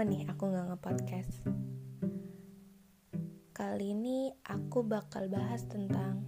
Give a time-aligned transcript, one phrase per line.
[0.00, 1.44] lama nih aku gak nge-podcast.
[3.52, 6.24] Kali ini aku bakal bahas tentang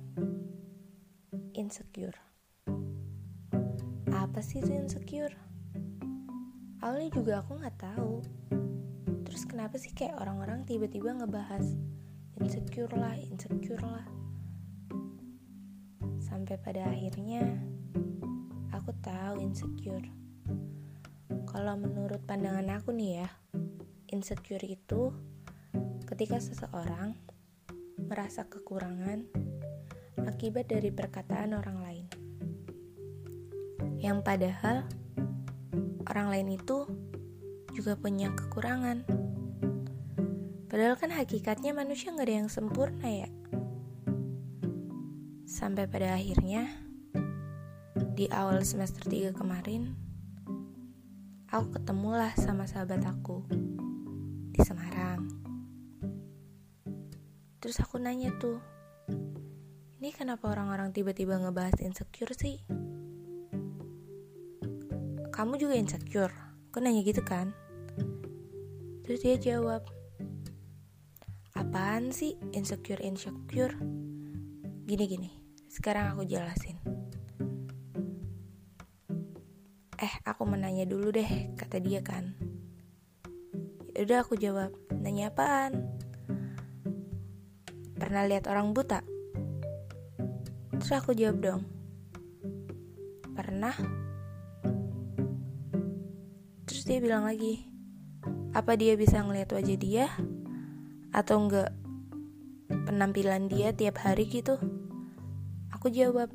[1.56, 2.12] insecure.
[4.12, 5.32] Apa sih itu insecure?
[6.84, 8.20] Awalnya juga aku gak tahu.
[9.24, 11.64] Terus kenapa sih kayak orang-orang tiba-tiba ngebahas
[12.44, 14.04] Insecure lah, insecure lah?
[16.20, 17.56] Sampai pada akhirnya
[18.76, 20.12] Aku tahu insecure.
[21.48, 23.28] Kalau menurut pandangan aku nih ya,
[24.12, 25.10] insecure itu
[26.04, 27.16] ketika seseorang
[27.96, 29.24] merasa kekurangan
[30.28, 32.06] akibat dari perkataan orang lain.
[33.96, 34.76] Yang padahal
[36.04, 36.84] orang lain itu
[37.72, 39.08] juga punya kekurangan.
[40.68, 43.30] Padahal kan hakikatnya manusia nggak ada yang sempurna ya.
[45.48, 46.68] Sampai pada akhirnya
[48.12, 49.96] di awal semester 3 kemarin
[51.48, 53.44] aku ketemulah sama sahabat aku
[54.52, 55.20] di Semarang.
[57.56, 58.60] Terus aku nanya tuh,
[59.96, 62.60] ini kenapa orang-orang tiba-tiba ngebahas insecure sih?
[65.32, 66.34] Kamu juga insecure?
[66.68, 67.56] Aku nanya gitu kan?
[69.08, 69.88] Terus dia jawab,
[71.56, 73.80] apaan sih insecure-insecure?
[74.84, 75.32] Gini-gini,
[75.72, 76.76] sekarang aku jelasin.
[80.02, 82.51] Eh, aku menanya dulu deh, kata dia kan.
[83.92, 84.72] Udah aku jawab,
[85.04, 85.92] nanya apaan?
[87.92, 89.04] Pernah lihat orang buta?
[90.80, 91.62] Terus aku jawab dong,
[93.36, 93.76] pernah.
[96.64, 97.68] Terus dia bilang lagi,
[98.56, 100.08] apa dia bisa ngeliat wajah dia?
[101.12, 101.76] Atau enggak
[102.88, 104.56] penampilan dia tiap hari gitu?
[105.76, 106.32] Aku jawab,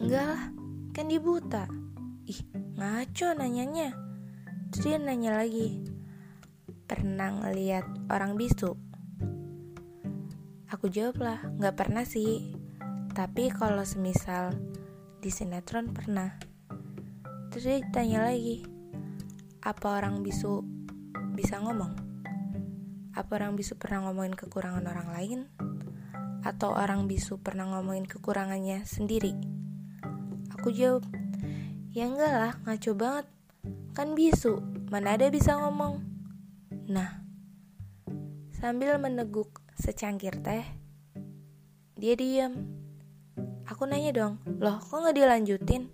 [0.00, 0.42] enggak lah,
[0.96, 1.68] kan dia buta
[2.28, 2.40] ih
[2.76, 4.07] ngaco nanyanya
[4.68, 5.80] terus dia nanya lagi
[6.88, 8.72] pernah ngeliat orang bisu?
[10.68, 12.52] Aku jawab lah nggak pernah sih.
[13.12, 14.52] Tapi kalau semisal
[15.18, 16.38] di sinetron pernah.
[17.50, 18.62] Terus dia tanya lagi
[19.64, 20.62] apa orang bisu
[21.34, 21.92] bisa ngomong?
[23.12, 25.40] Apa orang bisu pernah ngomongin kekurangan orang lain?
[26.46, 29.34] Atau orang bisu pernah ngomongin kekurangannya sendiri?
[30.54, 31.02] Aku jawab,
[31.90, 33.26] ya enggak lah, ngaco banget.
[33.98, 34.62] Kan bisu,
[34.94, 35.98] mana ada bisa ngomong.
[36.86, 37.18] Nah,
[38.54, 40.62] sambil meneguk secangkir teh,
[41.98, 42.62] dia diam.
[43.66, 45.90] Aku nanya dong, loh kok nggak dilanjutin?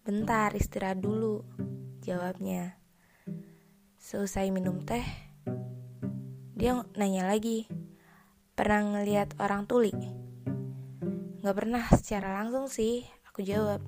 [0.00, 1.44] Bentar, istirahat dulu,
[2.00, 2.80] jawabnya.
[4.00, 5.04] Selesai minum teh,
[6.56, 7.68] dia nanya lagi,
[8.56, 9.92] pernah ngeliat orang tuli?
[11.44, 13.84] Gak pernah secara langsung sih, Aku jawab,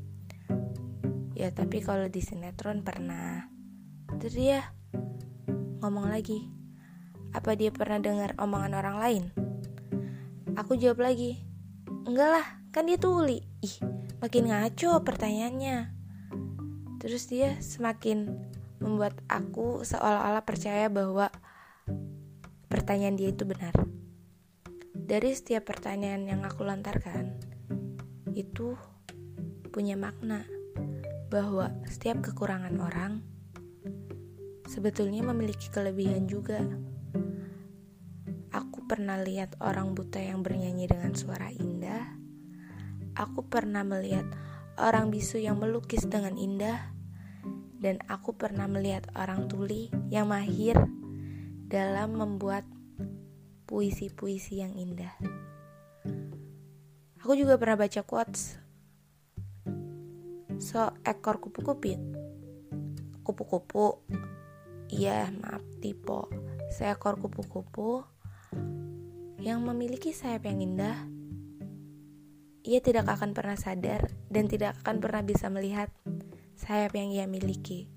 [1.33, 3.49] ya tapi kalau di sinetron pernah.
[4.21, 4.59] Terus dia
[5.81, 6.53] ngomong lagi,
[7.33, 9.25] apa dia pernah dengar omongan orang lain?
[10.53, 11.41] Aku jawab lagi,
[12.05, 13.41] enggak lah, kan dia tuli.
[13.65, 13.77] Ih,
[14.21, 15.77] makin ngaco pertanyaannya.
[17.01, 18.29] Terus dia semakin
[18.79, 21.33] membuat aku seolah-olah percaya bahwa
[22.69, 23.73] pertanyaan dia itu benar.
[24.93, 27.33] Dari setiap pertanyaan yang aku lontarkan,
[28.37, 28.77] itu
[29.73, 30.45] punya makna
[31.33, 33.25] bahwa setiap kekurangan orang
[34.69, 36.61] sebetulnya memiliki kelebihan juga.
[38.53, 42.05] Aku pernah lihat orang buta yang bernyanyi dengan suara indah.
[43.17, 44.29] Aku pernah melihat
[44.77, 46.93] orang bisu yang melukis dengan indah.
[47.81, 50.77] Dan aku pernah melihat orang tuli yang mahir
[51.67, 52.63] dalam membuat
[53.65, 55.17] puisi-puisi yang indah.
[57.25, 58.62] Aku juga pernah baca quotes
[60.73, 62.01] seekor kupu-kupu
[63.23, 64.01] kupu-kupu.
[64.89, 66.29] Iya maaf tipe.
[66.73, 68.05] Seekor kupu-kupu
[69.37, 70.97] yang memiliki sayap yang indah.
[72.63, 75.93] Ia tidak akan pernah sadar dan tidak akan pernah bisa melihat
[76.57, 77.91] sayap yang ia miliki.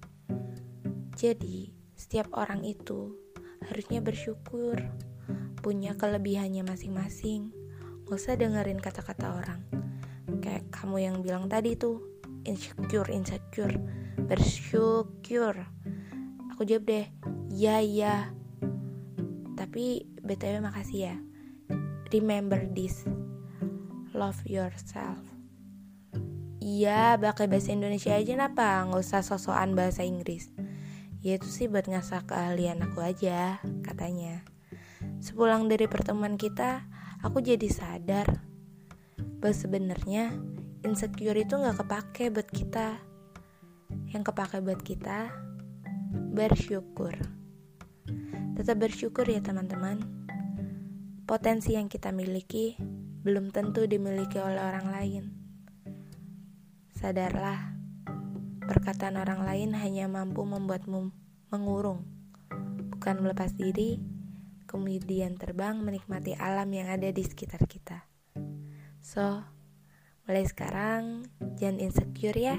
[1.16, 3.16] Jadi setiap orang itu
[3.72, 4.84] harusnya bersyukur
[5.64, 7.56] punya kelebihannya masing-masing.
[8.06, 9.62] Gak usah dengerin kata-kata orang.
[10.42, 12.15] Kayak kamu yang bilang tadi tuh
[12.46, 13.76] insecure insecure
[14.26, 15.54] bersyukur.
[16.56, 17.06] Aku jawab deh
[17.52, 18.32] ya ya
[19.60, 21.16] tapi btw makasih ya.
[22.14, 23.04] Remember this.
[24.16, 25.20] Love yourself.
[26.64, 30.50] Iya pakai bahasa Indonesia aja napa nggak usah sosokan bahasa Inggris.
[31.20, 34.46] Ya itu sih buat ngasah keahlian aku aja katanya.
[35.20, 36.86] Sepulang dari pertemuan kita
[37.26, 38.46] aku jadi sadar
[39.42, 40.34] bahwa sebenarnya
[40.86, 43.02] insecure itu nggak kepake buat kita
[44.14, 45.34] yang kepake buat kita
[46.14, 47.18] bersyukur.
[48.54, 50.06] Tetap bersyukur ya teman-teman.
[51.26, 52.78] Potensi yang kita miliki
[53.26, 55.24] belum tentu dimiliki oleh orang lain.
[56.94, 57.74] Sadarlah,
[58.70, 61.10] perkataan orang lain hanya mampu membuatmu
[61.50, 62.06] mengurung,
[62.94, 63.98] bukan melepas diri,
[64.70, 68.06] kemudian terbang menikmati alam yang ada di sekitar kita.
[69.02, 69.55] So,
[70.26, 72.58] mulai sekarang jangan insecure ya.